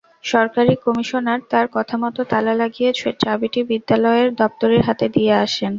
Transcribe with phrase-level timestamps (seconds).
[0.23, 2.89] সহকারী কমিশনার তাঁর কথামতো তালা লাগিয়ে
[3.21, 5.69] চাবিটি বিদ্যালয়ের দপ্তরির হাতে দিয়ে আসেন।